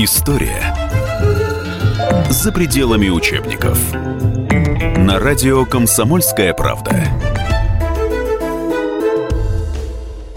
[0.00, 0.62] История
[2.30, 3.92] за пределами учебников.
[4.96, 6.92] На радио «Комсомольская правда».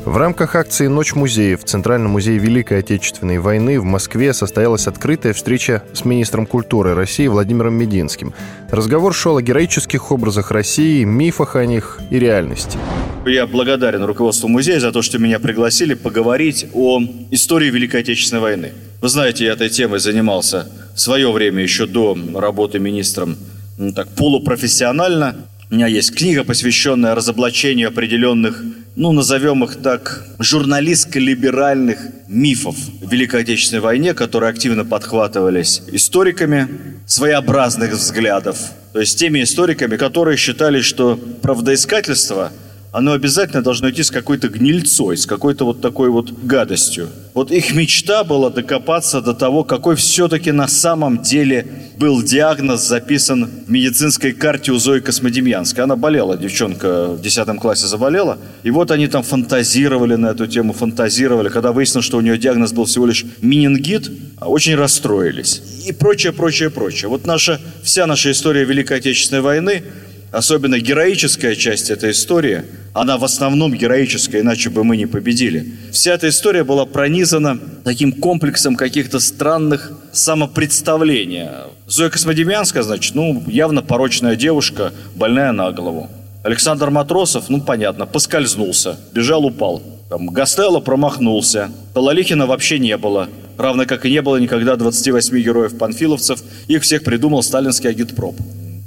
[0.03, 5.33] В рамках акции «Ночь музеев» в Центральном музее Великой Отечественной войны в Москве состоялась открытая
[5.33, 8.33] встреча с министром культуры России Владимиром Мединским.
[8.71, 12.79] Разговор шел о героических образах России, мифах о них и реальности.
[13.27, 18.71] Я благодарен руководству музея за то, что меня пригласили поговорить о истории Великой Отечественной войны.
[19.01, 23.35] Вы знаете, я этой темой занимался в свое время, еще до работы министром,
[23.79, 25.37] ну, так, полупрофессионально.
[25.71, 28.63] У меня есть книга, посвященная разоблачению определенных,
[28.95, 31.97] ну, назовем их так, журналистско-либеральных
[32.27, 36.67] мифов в Великой Отечественной войне, которые активно подхватывались историками
[37.07, 38.59] своеобразных взглядов.
[38.93, 42.51] То есть теми историками, которые считали, что правдоискательство–
[42.91, 47.07] оно обязательно должно идти с какой-то гнильцой, с какой-то вот такой вот гадостью.
[47.33, 51.67] Вот их мечта была докопаться до того, какой все-таки на самом деле
[51.97, 55.85] был диагноз записан в медицинской карте у Зои Космодемьянской.
[55.85, 58.37] Она болела, девчонка в 10 классе заболела.
[58.63, 61.47] И вот они там фантазировали на эту тему, фантазировали.
[61.47, 64.11] Когда выяснилось, что у нее диагноз был всего лишь менингит,
[64.41, 65.61] очень расстроились.
[65.87, 67.07] И прочее, прочее, прочее.
[67.07, 69.83] Вот наша, вся наша история Великой Отечественной войны–
[70.31, 75.73] особенно героическая часть этой истории, она в основном героическая, иначе бы мы не победили.
[75.91, 81.47] Вся эта история была пронизана таким комплексом каких-то странных самопредставлений.
[81.87, 86.09] Зоя Космодемьянская, значит, ну, явно порочная девушка, больная на голову.
[86.43, 89.83] Александр Матросов, ну, понятно, поскользнулся, бежал, упал.
[90.09, 91.69] Там Гастелло промахнулся.
[91.93, 93.29] Талалихина вообще не было.
[93.57, 96.41] Равно как и не было никогда 28 героев-панфиловцев.
[96.67, 98.35] Их всех придумал сталинский агитпроп.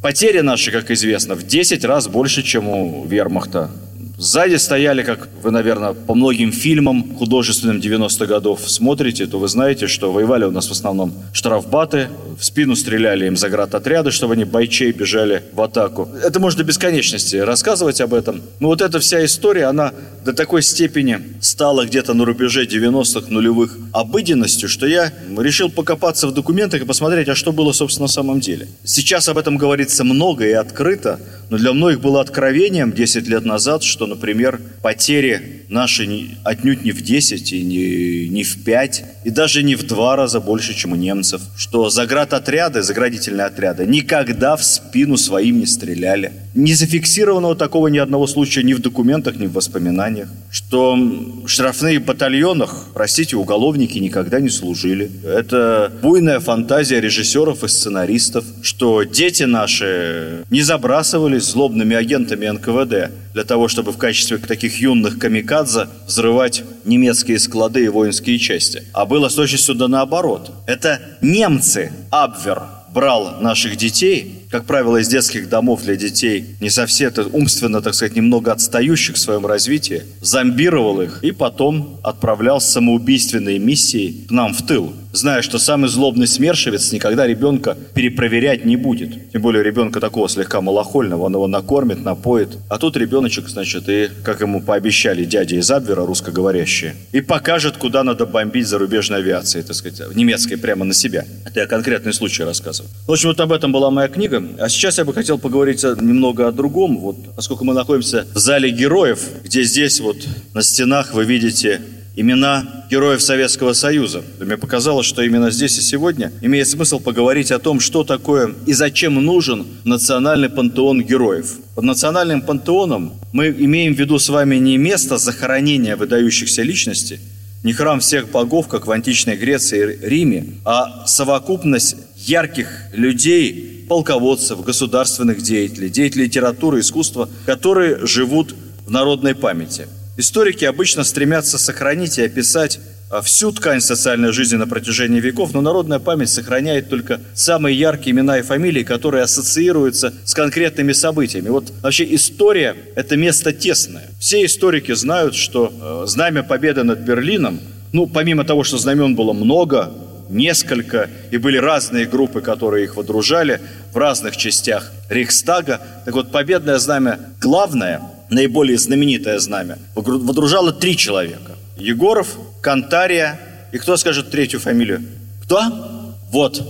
[0.05, 3.71] Потери наши, как известно, в 10 раз больше, чем у вермахта.
[4.17, 9.89] Сзади стояли, как вы, наверное, по многим фильмам художественным 90-х годов смотрите, то вы знаете,
[9.89, 14.93] что воевали у нас в основном штрафбаты, в спину стреляли им заградотряды, чтобы они бойчей
[14.93, 16.09] бежали в атаку.
[16.23, 18.41] Это можно до бесконечности рассказывать об этом.
[18.61, 19.93] Но вот эта вся история, она
[20.25, 26.35] до такой степени стала где-то на рубеже 90-х нулевых обыденностью, что я решил покопаться в
[26.35, 28.69] документах и посмотреть, а что было, собственно, на самом деле.
[28.85, 31.19] Сейчас об этом говорится много и открыто,
[31.51, 36.05] но для многих было откровением 10 лет назад, что, например, потери наши
[36.45, 40.41] отнюдь не в 10 и не, не в 5, и даже не в два раза
[40.41, 41.43] больше, чем у немцев.
[41.57, 46.33] Что заградотряды, заградительные отряды никогда в спину своим не стреляли.
[46.55, 50.29] Не зафиксированного такого ни одного случая ни в документах, ни в воспоминаниях.
[50.53, 55.11] Что в штрафных батальонах, простите, уголовники никогда не служили.
[55.25, 63.43] Это буйная фантазия режиссеров и сценаристов, что дети наши не забрасывались злобными агентами НКВД для
[63.43, 68.85] того, чтобы в качестве таких юных камикадзе взрывать немецкие склады и воинские части.
[68.93, 70.53] А было с точностью да наоборот.
[70.69, 72.63] Это немцы, Абвер,
[72.95, 78.15] брал наших детей как правило, из детских домов для детей, не совсем умственно, так сказать,
[78.15, 84.55] немного отстающих в своем развитии, зомбировал их и потом отправлял с самоубийственной миссией к нам
[84.55, 89.33] в тыл, зная, что самый злобный смершевец никогда ребенка перепроверять не будет.
[89.33, 92.51] Тем более ребенка такого слегка малохольного, он его накормит, напоит.
[92.69, 98.05] А тут ребеночек, значит, и, как ему пообещали дядя из Абвера, русскоговорящие, и покажет, куда
[98.05, 101.25] надо бомбить зарубежной авиации, так сказать, немецкой прямо на себя.
[101.45, 102.91] Это я конкретный случай рассказываю.
[103.07, 104.44] В общем, вот об этом была моя книга.
[104.59, 106.99] А сейчас я бы хотел поговорить немного о другом.
[106.99, 110.17] Вот, поскольку мы находимся в зале героев, где здесь вот
[110.55, 111.81] на стенах вы видите
[112.17, 114.23] имена героев Советского Союза.
[114.39, 118.73] Мне показалось, что именно здесь и сегодня имеет смысл поговорить о том, что такое и
[118.73, 121.57] зачем нужен национальный пантеон героев.
[121.75, 127.19] Под национальным пантеоном мы имеем в виду с вами не место захоронения выдающихся личностей,
[127.65, 134.63] не храм всех богов, как в античной Греции и Риме, а совокупность ярких людей, полководцев,
[134.65, 138.55] государственных деятелей, деятелей литературы, искусства, которые живут
[138.87, 139.87] в народной памяти.
[140.17, 142.79] Историки обычно стремятся сохранить и описать
[143.11, 148.13] а, всю ткань социальной жизни на протяжении веков, но народная память сохраняет только самые яркие
[148.13, 151.49] имена и фамилии, которые ассоциируются с конкретными событиями.
[151.49, 154.11] Вот вообще история– это место тесное.
[154.19, 157.61] Все историки знают, что э, знамя победы над Берлином,
[157.93, 159.93] ну, помимо того, что знамен было много,
[160.35, 163.61] несколько, и были разные группы, которые их водружали
[163.93, 165.81] в разных частях Рейхстага.
[166.05, 171.53] Так вот, победное знамя главное, наиболее знаменитое знамя, водружало три человека.
[171.79, 173.41] Егоров, Кантария
[173.73, 175.03] и кто скажет третью фамилию?
[175.43, 176.15] Кто?
[176.31, 176.63] Вот,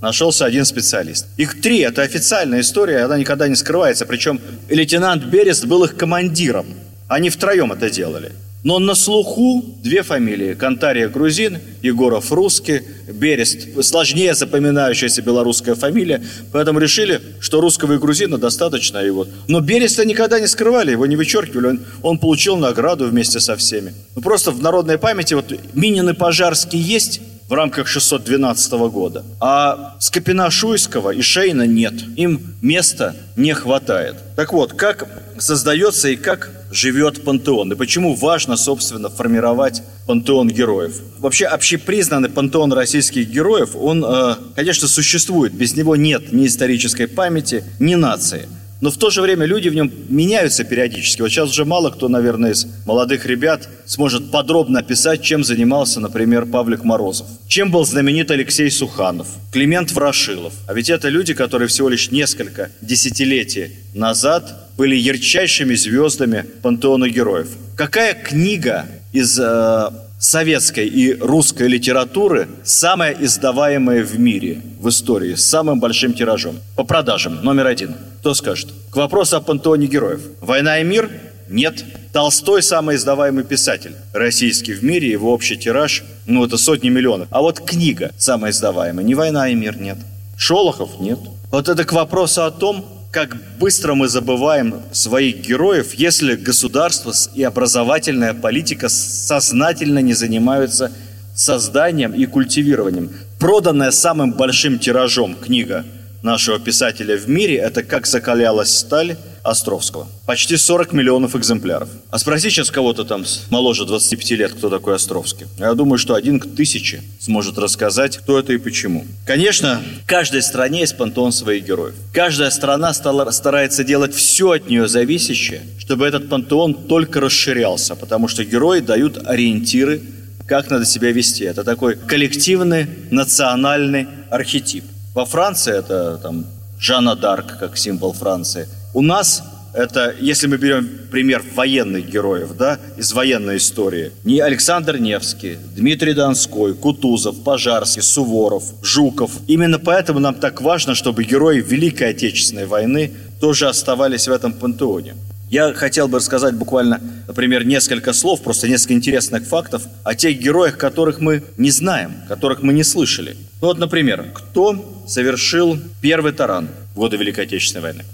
[0.00, 1.26] нашелся один специалист.
[1.36, 4.06] Их три, это официальная история, она никогда не скрывается.
[4.06, 6.66] Причем лейтенант Берест был их командиром.
[7.08, 8.32] Они втроем это делали.
[8.62, 10.54] Но на слуху две фамилии.
[10.54, 16.22] Кантария грузин, Егоров русский, Берест сложнее запоминающаяся белорусская фамилия.
[16.52, 18.98] Поэтому решили, что русского и грузина достаточно.
[18.98, 19.28] И вот.
[19.48, 21.66] Но Береста никогда не скрывали, его не вычеркивали.
[21.68, 23.94] Он, он получил награду вместе со всеми.
[24.14, 29.24] Ну, просто в народной памяти вот Минин и Пожарский есть, в рамках 612 года.
[29.40, 31.94] А Скопина-Шуйского и Шейна нет.
[32.16, 34.14] Им места не хватает.
[34.36, 37.72] Так вот, как создается и как живет пантеон.
[37.72, 41.00] И почему важно, собственно, формировать пантеон героев.
[41.18, 45.52] Вообще, общепризнанный пантеон российских героев, он, э, конечно, существует.
[45.52, 48.48] Без него нет ни исторической памяти, ни нации.
[48.80, 51.20] Но в то же время люди в нем меняются периодически.
[51.20, 56.46] Вот сейчас уже мало кто, наверное, из молодых ребят сможет подробно описать, чем занимался, например,
[56.46, 57.26] Павлик Морозов.
[57.46, 60.54] Чем был знаменит Алексей Суханов, Климент Ворошилов.
[60.66, 67.48] А ведь это люди, которые всего лишь несколько десятилетий назад были ярчайшими звездами пантеона героев.
[67.76, 75.46] Какая книга из э, советской и русской литературы самая издаваемая в мире, в истории, с
[75.46, 76.60] самым большим тиражом?
[76.76, 77.96] По продажам, номер один.
[78.20, 78.68] Кто скажет?
[78.90, 80.20] К вопросу о пантеоне героев.
[80.40, 81.10] «Война и мир»?
[81.48, 81.84] Нет.
[82.12, 87.28] Толстой самый издаваемый писатель российский в мире, его общий тираж, ну, это сотни миллионов.
[87.30, 89.96] А вот книга самая издаваемая, не «Война и мир» нет.
[90.36, 91.18] Шолохов нет.
[91.50, 97.42] Вот это к вопросу о том, как быстро мы забываем своих героев, если государство и
[97.42, 100.92] образовательная политика сознательно не занимаются
[101.34, 103.10] созданием и культивированием.
[103.38, 105.84] Проданная самым большим тиражом книга
[106.22, 110.06] нашего писателя в мире– это «Как закалялась сталь» Островского.
[110.26, 111.88] Почти 40 миллионов экземпляров.
[112.10, 115.46] А спроси сейчас кого-то там моложе 25 лет, кто такой Островский.
[115.58, 119.06] Я думаю, что один к тысяче сможет рассказать, кто это и почему.
[119.26, 121.94] Конечно, в каждой стране есть пантеон своих героев.
[122.12, 128.28] Каждая страна стала, старается делать все от нее зависящее, чтобы этот пантеон только расширялся, потому
[128.28, 130.02] что герои дают ориентиры,
[130.46, 131.44] как надо себя вести.
[131.44, 134.84] Это такой коллективный национальный архетип.
[135.14, 136.46] Во Франции это там
[136.78, 139.42] Жанна Дарк, как символ Франции– у нас
[139.72, 146.12] это, если мы берем пример военных героев, да, из военной истории, не Александр Невский, Дмитрий
[146.12, 149.30] Донской, Кутузов, Пожарский, Суворов, Жуков.
[149.46, 155.14] Именно поэтому нам так важно, чтобы герои Великой Отечественной войны тоже оставались в этом пантеоне.
[155.50, 160.78] Я хотел бы рассказать буквально, например, несколько слов, просто несколько интересных фактов о тех героях,
[160.78, 163.36] которых мы не знаем, которых мы не слышали.
[163.60, 168.04] Ну вот, например, кто совершил первый таран в годы Великой Отечественной войны?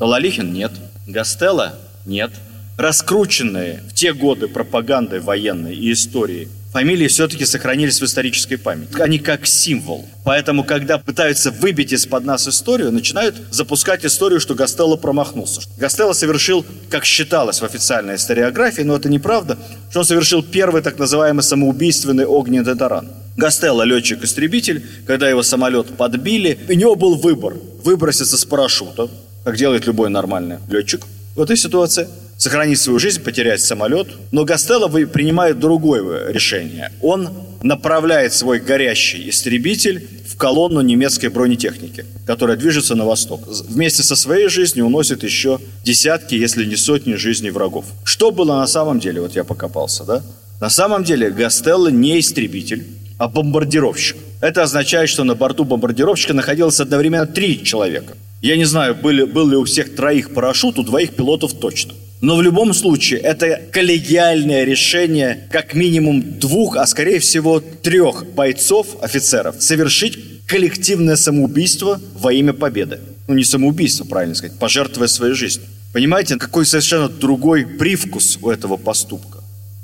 [0.00, 0.72] Лалихин нет.
[1.06, 1.74] Гастелло
[2.06, 2.30] нет.
[2.76, 9.00] Раскрученные в те годы пропагандой военной и истории фамилии все-таки сохранились в исторической памяти.
[9.00, 10.06] Они как символ.
[10.24, 15.62] Поэтому, когда пытаются выбить из-под нас историю, начинают запускать историю, что Гастелло промахнулся.
[15.76, 19.58] Гастелло совершил, как считалось в официальной историографии, но это неправда,
[19.90, 23.08] что он совершил первый так называемый самоубийственный огненный таран.
[23.36, 27.54] Гастелло, летчик-истребитель, когда его самолет подбили, у него был выбор–
[27.84, 29.08] выброситься с парашюта,
[29.44, 31.06] как делает любой нормальный летчик
[31.38, 34.08] в этой ситуации, сохранить свою жизнь, потерять самолет.
[34.32, 36.90] Но Гастелло принимает другое решение.
[37.00, 37.30] Он
[37.62, 43.46] направляет свой горящий истребитель в колонну немецкой бронетехники, которая движется на восток.
[43.46, 47.84] Вместе со своей жизнью уносит еще десятки, если не сотни жизней врагов.
[48.04, 49.20] Что было на самом деле?
[49.20, 50.22] Вот я покопался, да?
[50.60, 52.84] На самом деле Гастелло не истребитель,
[53.16, 54.16] а бомбардировщик.
[54.40, 59.48] Это означает, что на борту бомбардировщика находилось одновременно три человека– я не знаю, были, был
[59.48, 61.94] ли у всех троих парашют, у двоих пилотов точно.
[62.20, 68.96] Но в любом случае это коллегиальное решение как минимум двух, а скорее всего трех бойцов,
[69.00, 73.00] офицеров, совершить коллективное самоубийство во имя победы.
[73.28, 75.66] Ну не самоубийство, правильно сказать, пожертвуя своей жизнью.
[75.92, 79.38] Понимаете, какой совершенно другой привкус у этого поступка.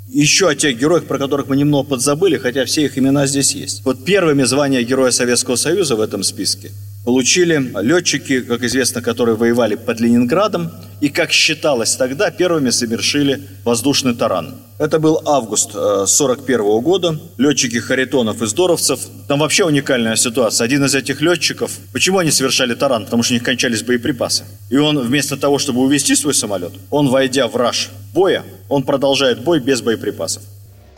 [0.09, 3.85] Еще о тех героях, про которых мы немного подзабыли, хотя все их имена здесь есть.
[3.85, 6.71] Вот первыми звания Героя Советского Союза в этом списке
[7.05, 10.71] получили летчики, как известно, которые воевали под Ленинградом,
[11.01, 14.55] и, как считалось тогда, первыми совершили воздушный таран.
[14.79, 17.21] Это был август 1941 э, года.
[17.39, 19.01] Летчики Харитонов и Здоровцев.
[19.29, 20.65] Там вообще уникальная ситуация.
[20.65, 23.05] Один из этих летчиков, почему они совершали таран?
[23.05, 24.45] Потому что у них кончались боеприпасы.
[24.71, 29.45] И он вместо того, чтобы увести свой самолет, он, войдя в раж боя, он продолжает
[29.45, 30.43] бой без боеприпасов.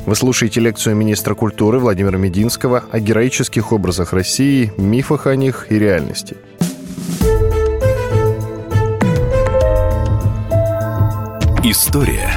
[0.06, 5.80] Вы слушаете лекцию министра культуры Владимира Мединского о героических образах России, мифах о них и
[5.80, 6.36] реальности.
[11.64, 12.30] История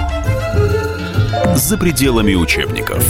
[1.55, 3.05] за пределами учебников.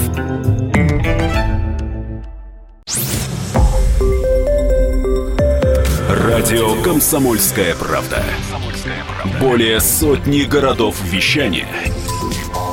[6.09, 8.21] Радио «Комсомольская правда».
[9.39, 11.67] Более сотни городов вещания–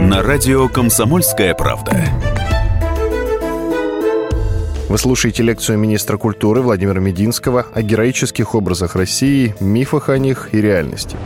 [0.00, 2.04] На радио «Комсомольская правда».
[4.88, 10.60] Вы слушаете лекцию министра культуры Владимира Мединского о героических образах России, мифах о них и
[10.60, 11.16] реальности.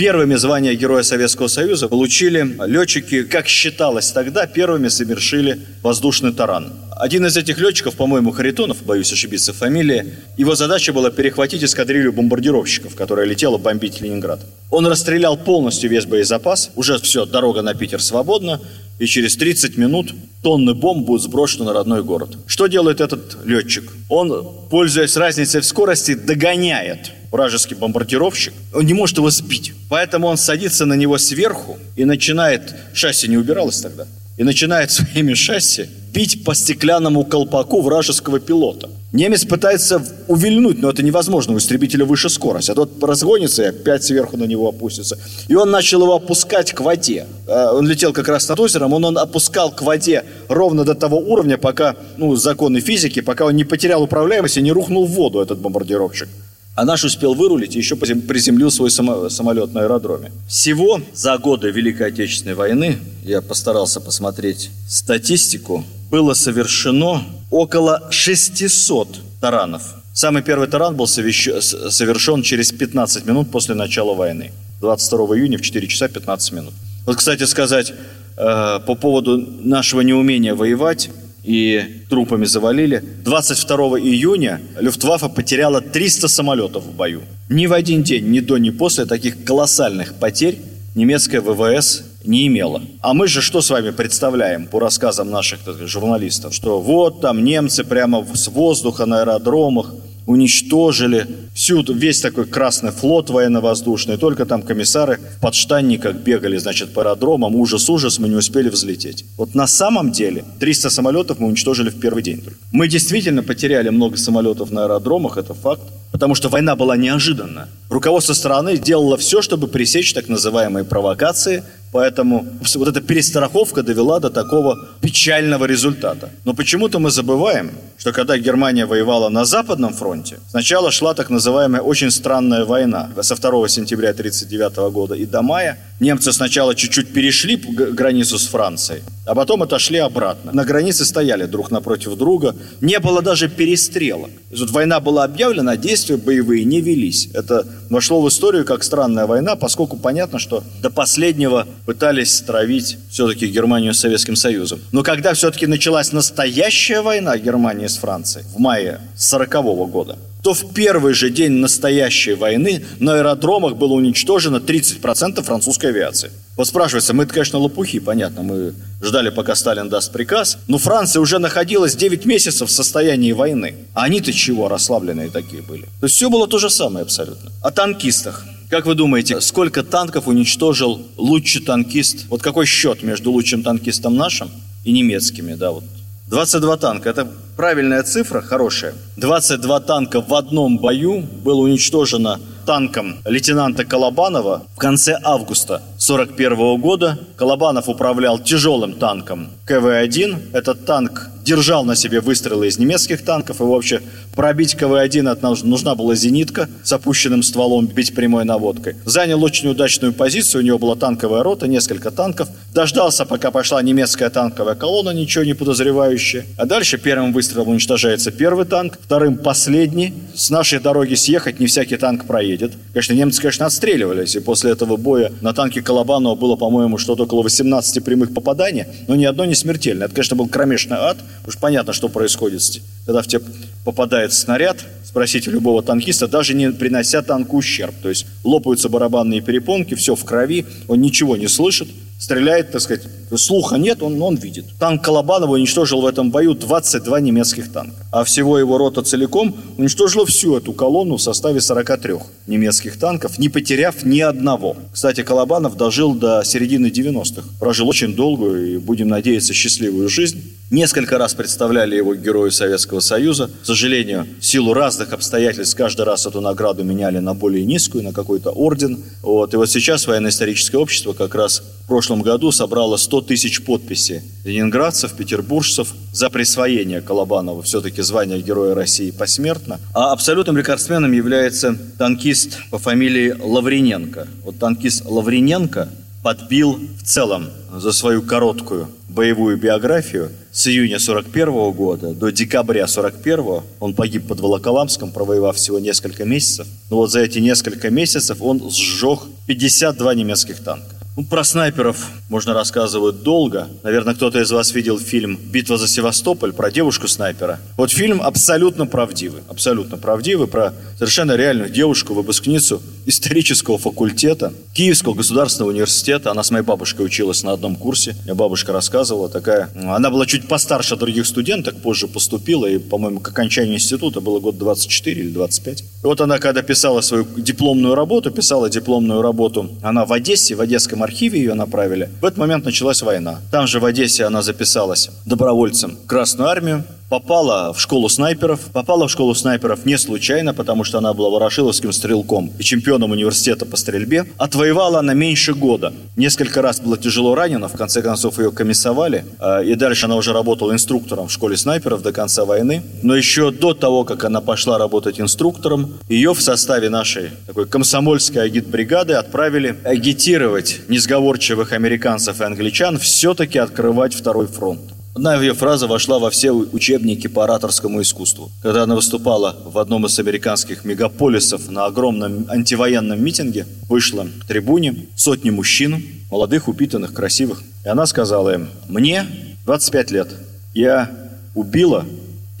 [0.00, 6.72] Первыми звания Героя Советского Союза получили летчики, как считалось тогда, первыми совершили воздушный таран.
[6.96, 12.14] Один из этих летчиков, по-моему, Харитонов, боюсь ошибиться в фамилии, его задача была перехватить эскадрилью
[12.14, 14.40] бомбардировщиков, которая летела бомбить Ленинград.
[14.70, 18.58] Он расстрелял полностью весь боезапас, уже все, дорога на Питер свободна,
[18.98, 22.38] и через 30 минут тонны бомб будут сброшены на родной город.
[22.46, 23.84] Что делает этот летчик?
[24.08, 28.52] Он, пользуясь разницей в скорости, догоняет вражеский бомбардировщик.
[28.74, 29.72] Он не может его сбить.
[29.88, 32.74] Поэтому он садится на него сверху и начинает...
[32.92, 34.06] Шасси не убиралось тогда.
[34.36, 38.90] И начинает своими шасси бить по стеклянному колпаку вражеского пилота.
[39.12, 42.70] Немец пытается увильнуть, но это невозможно, у истребителя выше скорость.
[42.70, 45.18] А тот разгонится и опять сверху на него опустится.
[45.48, 47.26] И он начал его опускать к воде.
[47.48, 51.18] А, он летел как раз над озером, он, он опускал к воде ровно до того
[51.18, 55.40] уровня, пока, ну, законы физики, пока он не потерял управляемость и не рухнул в воду,
[55.40, 56.28] этот бомбардировщик.
[56.74, 60.32] А наш успел вырулить и еще приземлил свой самолет на аэродроме.
[60.48, 69.08] Всего за годы Великой Отечественной войны, я постарался посмотреть статистику, было совершено около 600
[69.40, 69.82] таранов.
[70.12, 74.52] Самый первый таран был совершен через 15 минут после начала войны.
[74.80, 76.74] 22 июня в 4 часа 15 минут.
[77.06, 77.92] Вот, кстати сказать,
[78.36, 81.10] э, по поводу нашего неумения воевать,
[81.42, 83.02] и трупами завалили.
[83.24, 87.22] 22 июня Люфтваффе потеряла 300 самолетов в бою.
[87.48, 90.58] Ни в один день, ни до, ни после таких колоссальных потерь
[90.94, 92.82] немецкая ВВС не имела.
[93.00, 96.54] А мы же что с вами представляем по рассказам наших так, журналистов?
[96.54, 99.94] Что вот там немцы прямо с воздуха на аэродромах
[100.30, 104.16] уничтожили всю, весь такой Красный флот военно-воздушный.
[104.16, 107.56] Только там комиссары в подштанниках бегали, значит, по аэродромам.
[107.56, 109.24] Ужас-ужас, мы не успели взлететь.
[109.36, 112.44] Вот на самом деле 300 самолетов мы уничтожили в первый день.
[112.72, 115.82] Мы действительно потеряли много самолетов на аэродромах, это факт.
[116.12, 117.68] Потому что война была неожиданна.
[117.88, 121.62] Руководство страны делало все, чтобы пресечь так называемые провокации,
[121.92, 126.30] Поэтому вот эта перестраховка довела до такого печального результата.
[126.44, 131.82] Но почему-то мы забываем, что когда Германия воевала на Западном фронте, сначала шла так называемая
[131.82, 133.10] очень странная война.
[133.20, 139.02] Со 2 сентября 1939 года и до мая немцы сначала чуть-чуть перешли границу с Францией,
[139.26, 140.52] а потом отошли обратно.
[140.52, 144.30] На границе стояли друг напротив друга, не было даже перестрелок.
[144.50, 147.28] Война была объявлена, а действия боевые не велись.
[147.34, 153.46] Это вошло в историю как странная война, поскольку понятно, что до последнего пытались стравить все-таки
[153.46, 154.80] Германию с Советским Союзом.
[154.92, 160.72] Но когда все-таки началась настоящая война Германии с Францией в мае 1940 года, то в
[160.72, 166.30] первый же день настоящей войны на аэродромах было уничтожено 30% французской авиации.
[166.60, 171.38] Вот спрашивается, мы конечно, лопухи, понятно, мы ждали, пока Сталин даст приказ, но Франция уже
[171.38, 173.76] находилась 9 месяцев в состоянии войны.
[173.94, 175.84] А они-то чего, расслабленные такие были?
[175.84, 177.50] То есть все было то же самое абсолютно.
[177.62, 178.44] О танкистах.
[178.68, 182.26] Как вы думаете, сколько танков уничтожил лучший танкист?
[182.28, 184.50] Вот какой счет между лучшим танкистом нашим
[184.84, 185.84] и немецкими, да, вот
[186.28, 187.08] 22 танка.
[187.08, 187.26] Это
[187.56, 188.92] правильная цифра, хорошая.
[189.16, 192.38] 22 танка в одном бою было уничтожено
[192.70, 197.18] танком лейтенанта Колобанова в конце августа 1941 года.
[197.36, 200.52] Колобанов управлял тяжелым танком КВ-1.
[200.52, 204.00] Этот танк держал на себе выстрелы из немецких танков, и вообще
[204.36, 208.94] пробить КВ-1 нужна была зенитка с опущенным стволом, бить прямой наводкой.
[209.04, 212.48] Занял очень удачную позицию, у него была танковая рота, несколько танков.
[212.72, 216.46] Дождался, пока пошла немецкая танковая колонна, ничего не подозревающая.
[216.56, 220.14] А дальше первым выстрелом уничтожается первый танк, вторым последний.
[220.36, 222.74] С нашей дороги съехать не всякий танк проедет.
[222.92, 227.42] Конечно, немцы, конечно, отстреливались, и после этого боя на танке Колобанова было, по-моему, что-то около
[227.42, 230.06] 18 прямых попаданий, но ни одно не смертельное.
[230.06, 231.16] Это, конечно, был кромешный ад,
[231.46, 232.62] Уж понятно, что происходит,
[233.06, 233.40] когда в тебя
[233.84, 237.94] попадает снаряд, спросите любого танкиста, даже не принося танку ущерб.
[238.02, 243.04] То есть лопаются барабанные перепонки, все в крови, он ничего не слышит, стреляет, так сказать,
[243.36, 244.64] слуха нет, он, он видит.
[244.78, 247.96] Танк Колобанова уничтожил в этом бою 22 немецких танка.
[248.12, 252.14] А всего его рота целиком уничтожила всю эту колонну в составе 43
[252.46, 254.76] немецких танков, не потеряв ни одного.
[254.92, 257.48] Кстати, Колобанов дожил до середины 90-х.
[257.60, 260.42] Прожил очень долгую и, будем надеяться, счастливую жизнь.
[260.70, 263.50] Несколько раз представляли его герою Советского Союза.
[263.62, 268.12] К сожалению, в силу разных обстоятельств каждый раз эту награду меняли на более низкую, на
[268.12, 269.02] какой-то орден.
[269.22, 269.52] Вот.
[269.52, 275.12] И вот сейчас военно-историческое общество как раз в прошлом году собрало 100 тысяч подписей ленинградцев,
[275.12, 279.80] петербуржцев за присвоение Колобанова все-таки звания Героя России посмертно.
[279.94, 284.28] А абсолютным рекордсменом является танкист по фамилии Лаврененко.
[284.44, 285.88] Вот танкист Лаврененко
[286.22, 293.62] подбил в целом за свою короткую боевую биографию с июня 41 года до декабря 41
[293.78, 296.66] он погиб под Волоколамском, провоевав всего несколько месяцев.
[296.90, 300.99] Но вот за эти несколько месяцев он сжег 52 немецких танка.
[301.16, 303.68] Ну, про снайперов можно рассказывать долго.
[303.82, 307.58] Наверное, кто-то из вас видел фильм «Битва за Севастополь» про девушку-снайпера.
[307.76, 309.42] Вот фильм абсолютно правдивый.
[309.48, 316.30] Абсолютно правдивый про совершенно реальную девушку, выпускницу исторического факультета Киевского государственного университета.
[316.30, 318.14] Она с моей бабушкой училась на одном курсе.
[318.24, 319.68] Мне бабушка рассказывала такая.
[319.74, 322.66] Она была чуть постарше других студенток, позже поступила.
[322.66, 325.80] И, по-моему, к окончанию института было год 24 или 25.
[325.80, 330.60] И вот она, когда писала свою дипломную работу, писала дипломную работу, она в Одессе, в
[330.60, 332.10] Одесском архиве ее направили.
[332.20, 333.40] В этот момент началась война.
[333.50, 338.60] Там же в Одессе она записалась добровольцем в Красную армию попала в школу снайперов.
[338.72, 343.66] Попала в школу снайперов не случайно, потому что она была ворошиловским стрелком и чемпионом университета
[343.66, 344.24] по стрельбе.
[344.38, 345.92] Отвоевала она меньше года.
[346.16, 349.24] Несколько раз была тяжело ранена, в конце концов ее комиссовали.
[349.40, 352.82] А, и дальше она уже работала инструктором в школе снайперов до конца войны.
[353.02, 358.44] Но еще до того, как она пошла работать инструктором, ее в составе нашей такой комсомольской
[358.44, 364.80] агитбригады отправили агитировать несговорчивых американцев и англичан все-таки открывать второй фронт.
[365.12, 368.52] Одна ее фраза вошла во все учебники по ораторскому искусству.
[368.62, 375.08] Когда она выступала в одном из американских мегаполисов на огромном антивоенном митинге, вышла к трибуне
[375.16, 377.62] сотни мужчин, молодых, упитанных, красивых.
[377.84, 379.26] И она сказала им, мне
[379.66, 380.28] 25 лет,
[380.74, 381.10] я
[381.56, 382.06] убила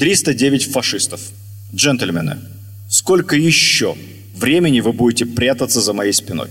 [0.00, 1.20] 309 фашистов.
[1.72, 2.38] Джентльмены,
[2.88, 3.96] сколько еще
[4.34, 6.48] времени вы будете прятаться за моей спиной?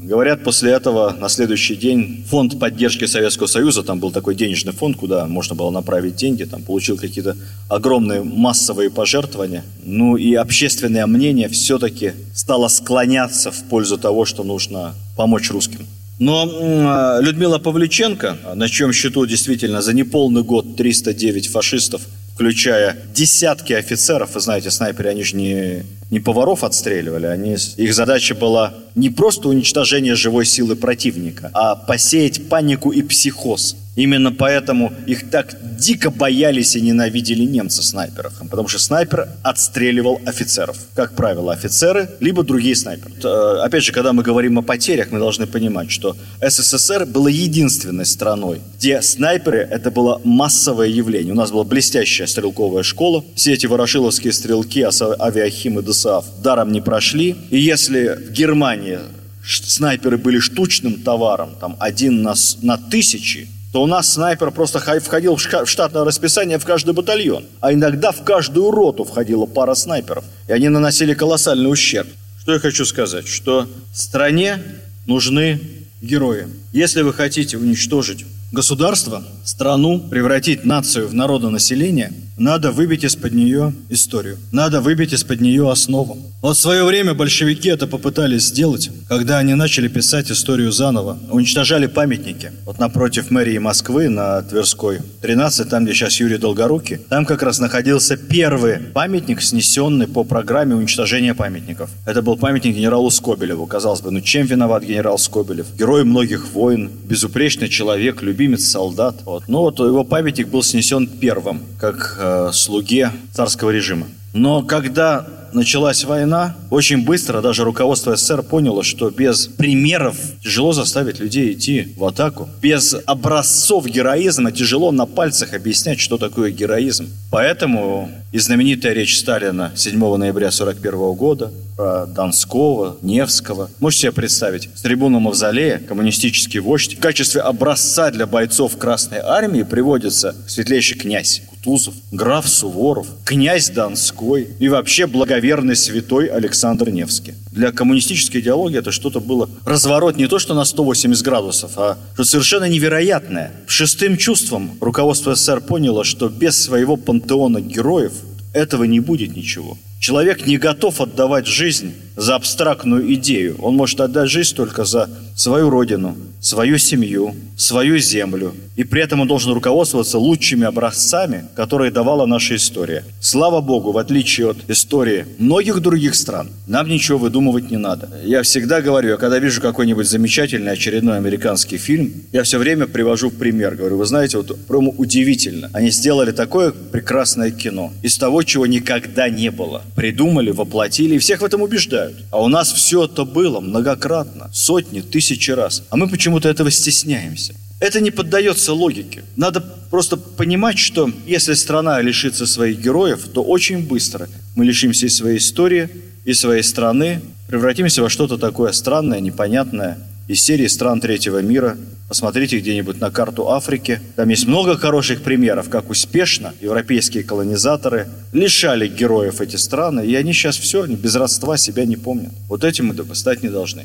[0.00, 4.96] Говорят, после этого на следующий день фонд поддержки Советского Союза, там был такой денежный фонд,
[4.96, 7.36] куда можно было направить деньги, там получил какие-то
[7.68, 9.64] огромные массовые пожертвования.
[9.84, 15.84] Ну и общественное мнение все-таки стало склоняться в пользу того, что нужно помочь русским.
[16.20, 22.02] Но а, Людмила Павлюченко, на чем счету действительно за неполный год 309 фашистов,
[22.38, 28.36] включая десятки офицеров, вы знаете, снайперы, они же не, не поваров отстреливали, они, их задача
[28.36, 33.74] была не просто уничтожение живой силы противника, а посеять панику и психоз.
[33.98, 38.32] Именно поэтому их так дико боялись и ненавидели немцы снайперов.
[38.48, 40.78] Потому что снайпер отстреливал офицеров.
[40.94, 43.12] Как правило, офицеры, либо другие снайперы.
[43.24, 48.06] Э, опять же, когда мы говорим о потерях, мы должны понимать, что СССР была единственной
[48.06, 51.32] страной, где снайперы– это было массовое явление.
[51.32, 53.24] У нас была блестящая стрелковая школа.
[53.34, 54.86] Все эти ворошиловские стрелки,
[55.18, 57.34] авиахим и ДСАФ даром не прошли.
[57.50, 59.00] И если в Германии
[59.44, 65.36] снайперы были штучным товаром, там один на, на тысячи, то у нас снайпер просто входил
[65.36, 67.44] в штатное расписание в каждый батальон.
[67.60, 70.24] А иногда в каждую роту входила пара снайперов.
[70.48, 72.08] И они наносили колоссальный ущерб.
[72.40, 73.28] Что я хочу сказать?
[73.28, 74.62] Что стране
[75.06, 75.60] нужны
[76.00, 76.48] герои.
[76.72, 84.38] Если вы хотите уничтожить государство, страну, превратить нацию в народонаселение– надо выбить из-под нее историю.
[84.52, 86.16] Надо выбить из-под нее основу.
[86.40, 91.18] Вот в свое время большевики это попытались сделать, когда они начали писать историю заново.
[91.32, 92.52] Уничтожали памятники.
[92.64, 97.58] Вот напротив мэрии Москвы на Тверской 13, там, где сейчас Юрий Долгорукий, там как раз
[97.58, 101.90] находился первый памятник, снесенный по программе уничтожения памятников.
[102.06, 103.66] Это был памятник генералу Скобелеву.
[103.66, 105.66] Казалось бы, ну чем виноват генерал Скобелев?
[105.76, 109.16] Герой многих войн, безупречный человек, любимец солдат.
[109.24, 109.42] Вот.
[109.48, 114.06] Ну вот его памятник был снесен первым, как э, слуге царского режима.
[114.34, 121.20] Но когда началась война, очень быстро даже руководство СССР поняло, что без примеров тяжело заставить
[121.20, 122.48] людей идти в атаку.
[122.60, 127.08] Без образцов героизма тяжело на пальцах объяснять, что такое героизм.
[127.30, 133.70] Поэтому и знаменитая речь Сталина 7 ноября 1941 года про Донского, Невского.
[133.80, 139.62] Можете себе представить, с трибуны Мавзолея коммунистический вождь в качестве образца для бойцов Красной Армии
[139.62, 145.06] приводится светлейший князь Кутузов, граф Суворов, князь Донской и вообще
[145.38, 147.34] благоверный святой Александр Невский.
[147.52, 152.24] Для коммунистической идеологии это что-то было разворот не то что на 180 градусов, а что
[152.24, 153.52] совершенно невероятное.
[153.68, 158.12] Шестым чувством руководство СССР поняло, что без своего пантеона героев
[158.52, 159.78] этого не будет ничего.
[160.00, 163.56] Человек не готов отдавать жизнь за абстрактную идею.
[163.60, 168.54] Он может отдать жизнь только за свою родину, свою семью, свою землю.
[168.76, 173.04] И при этом он должен руководствоваться лучшими образцами, которые давала наша история.
[173.20, 178.08] Слава Богу, в отличие от истории многих других стран, нам ничего выдумывать не надо.
[178.24, 183.30] Я всегда говорю, я когда вижу какой-нибудь замечательный очередной американский фильм, я все время привожу
[183.30, 183.74] пример.
[183.74, 185.70] Говорю, вы знаете, вот прямо удивительно.
[185.72, 189.82] Они сделали такое прекрасное кино из того, чего никогда не было.
[189.96, 192.07] Придумали, воплотили, и всех в этом убеждают.
[192.30, 195.82] А у нас все это было многократно, сотни, тысячи раз.
[195.90, 197.54] А мы почему-то этого стесняемся.
[197.80, 199.22] Это не поддается логике.
[199.36, 205.08] Надо просто понимать, что если страна лишится своих героев, то очень быстро мы лишимся и
[205.08, 205.88] своей истории,
[206.24, 211.78] и своей страны, превратимся во что-то такое странное, непонятное, из серии стран третьего мира.
[212.08, 214.00] Посмотрите где-нибудь на карту Африки.
[214.16, 220.32] Там есть много хороших примеров, как успешно европейские колонизаторы лишали героев эти страны, и они
[220.32, 222.32] сейчас все, без родства себя не помнят.
[222.48, 223.84] Вот этим мы стать не должны.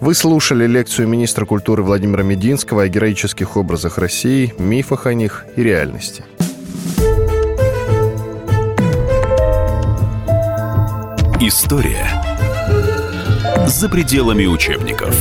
[0.00, 5.62] Вы слушали лекцию министра культуры Владимира Мединского о героических образах России, мифах о них и
[5.62, 6.24] реальности.
[11.40, 12.06] История
[13.66, 15.14] за пределами учебников.